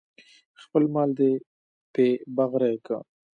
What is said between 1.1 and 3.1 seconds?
دې پې بغرۍ که.